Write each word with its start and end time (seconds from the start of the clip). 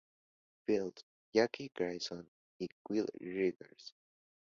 Fields, 0.65 1.03
Jackie 1.31 1.69
Gleason, 1.75 2.27
y 2.59 2.67
Will 2.89 3.05
Rogers. 3.19 3.93